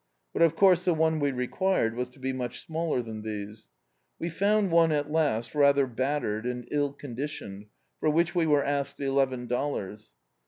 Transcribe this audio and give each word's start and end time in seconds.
But, 0.33 0.41
of 0.41 0.55
course, 0.55 0.83
the 0.85 0.95
one 0.95 1.19
we 1.19 1.31
required 1.31 1.95
was 1.95 2.09
to 2.09 2.19
be 2.19 2.33
much 2.33 2.65
smaller 2.65 3.03
than 3.03 3.21
these. 3.21 3.67
We 4.17 4.31
found 4.31 4.71
one, 4.71 4.91
at 4.91 5.11
last, 5.11 5.53
rather 5.53 5.85
battered, 5.85 6.47
and 6.47 6.67
ill 6.71 6.91
condi 6.99 7.25
tioned, 7.27 7.67
for 7.99 8.09
which 8.09 8.33
we 8.33 8.47
were 8.47 8.63
asked 8.63 8.99
eleven 8.99 9.45
dollars. 9.45 10.09